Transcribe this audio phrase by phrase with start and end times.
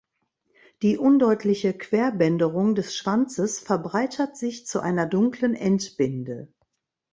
[0.81, 6.47] Die undeutliche Querbänderung des Schwanzes verbreitert sich zu einer dunklen Endbinde.